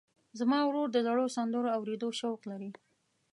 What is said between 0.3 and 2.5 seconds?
زما ورور د زړو سندرو اورېدو شوق